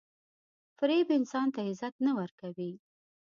•فریب 0.77 1.07
انسان 1.17 1.47
ته 1.53 1.59
عزت 1.69 1.95
نه 2.05 2.11
ورکوي. 2.19 2.71